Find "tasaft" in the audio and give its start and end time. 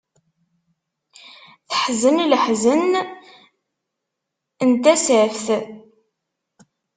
4.83-5.47